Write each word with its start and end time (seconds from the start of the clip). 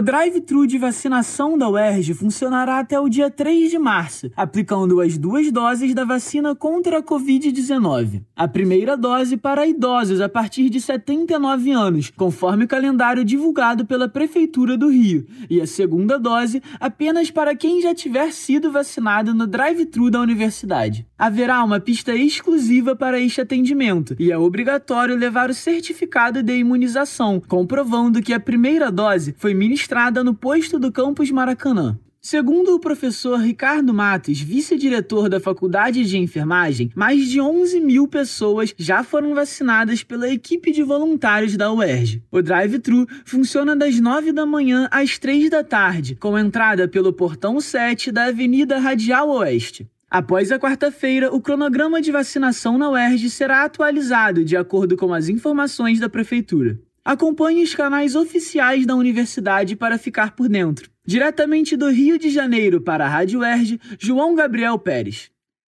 O 0.00 0.02
drive-thru 0.02 0.66
de 0.66 0.78
vacinação 0.78 1.58
da 1.58 1.68
UERJ 1.68 2.14
funcionará 2.14 2.78
até 2.78 2.98
o 2.98 3.06
dia 3.06 3.30
3 3.30 3.70
de 3.70 3.78
março, 3.78 4.30
aplicando 4.34 4.98
as 4.98 5.18
duas 5.18 5.52
doses 5.52 5.92
da 5.92 6.06
vacina 6.06 6.54
contra 6.54 7.00
a 7.00 7.02
Covid-19. 7.02 8.22
A 8.34 8.48
primeira 8.48 8.96
dose 8.96 9.36
para 9.36 9.66
idosos 9.66 10.22
a 10.22 10.26
partir 10.26 10.70
de 10.70 10.80
79 10.80 11.70
anos, 11.72 12.10
conforme 12.16 12.64
o 12.64 12.66
calendário 12.66 13.22
divulgado 13.22 13.84
pela 13.84 14.08
Prefeitura 14.08 14.74
do 14.74 14.88
Rio, 14.88 15.26
e 15.50 15.60
a 15.60 15.66
segunda 15.66 16.18
dose 16.18 16.62
apenas 16.80 17.30
para 17.30 17.54
quem 17.54 17.82
já 17.82 17.94
tiver 17.94 18.32
sido 18.32 18.72
vacinado 18.72 19.34
no 19.34 19.46
drive-thru 19.46 20.10
da 20.10 20.22
universidade. 20.22 21.06
Haverá 21.18 21.62
uma 21.62 21.78
pista 21.78 22.14
exclusiva 22.14 22.96
para 22.96 23.20
este 23.20 23.42
atendimento 23.42 24.16
e 24.18 24.32
é 24.32 24.38
obrigatório 24.38 25.14
levar 25.14 25.50
o 25.50 25.54
certificado 25.54 26.42
de 26.42 26.56
imunização, 26.56 27.38
comprovando 27.46 28.22
que 28.22 28.32
a 28.32 28.40
primeira 28.40 28.90
dose 28.90 29.34
foi 29.36 29.52
ministrada 29.52 29.89
registrada 29.90 30.22
no 30.22 30.32
posto 30.32 30.78
do 30.78 30.92
campus 30.92 31.32
Maracanã. 31.32 31.98
Segundo 32.22 32.74
o 32.74 32.78
professor 32.78 33.40
Ricardo 33.40 33.92
Matos, 33.92 34.40
vice-diretor 34.40 35.28
da 35.28 35.40
Faculdade 35.40 36.04
de 36.04 36.16
Enfermagem, 36.16 36.92
mais 36.94 37.26
de 37.26 37.40
11 37.40 37.80
mil 37.80 38.06
pessoas 38.06 38.72
já 38.78 39.02
foram 39.02 39.34
vacinadas 39.34 40.04
pela 40.04 40.28
equipe 40.28 40.70
de 40.70 40.84
voluntários 40.84 41.56
da 41.56 41.72
UERJ. 41.72 42.22
O 42.30 42.40
drive-thru 42.40 43.04
funciona 43.24 43.74
das 43.74 43.98
9 43.98 44.30
da 44.30 44.46
manhã 44.46 44.86
às 44.92 45.18
3 45.18 45.50
da 45.50 45.64
tarde, 45.64 46.14
com 46.14 46.38
entrada 46.38 46.86
pelo 46.86 47.12
portão 47.12 47.60
7 47.60 48.12
da 48.12 48.26
Avenida 48.26 48.78
Radial 48.78 49.28
Oeste. 49.28 49.88
Após 50.08 50.52
a 50.52 50.58
quarta-feira, 50.58 51.34
o 51.34 51.40
cronograma 51.40 52.00
de 52.00 52.12
vacinação 52.12 52.78
na 52.78 52.90
UERJ 52.90 53.28
será 53.28 53.64
atualizado 53.64 54.44
de 54.44 54.56
acordo 54.56 54.96
com 54.96 55.12
as 55.12 55.28
informações 55.28 55.98
da 55.98 56.08
Prefeitura. 56.08 56.78
Acompanhe 57.04 57.62
os 57.62 57.74
canais 57.74 58.14
oficiais 58.14 58.84
da 58.84 58.94
universidade 58.94 59.74
para 59.74 59.96
ficar 59.96 60.36
por 60.36 60.48
dentro. 60.48 60.90
Diretamente 61.06 61.76
do 61.76 61.90
Rio 61.90 62.18
de 62.18 62.28
Janeiro 62.28 62.80
para 62.80 63.06
a 63.06 63.08
Rádio 63.08 63.42
Erge, 63.42 63.80
João 63.98 64.34
Gabriel 64.34 64.78
Pérez. 64.78 65.30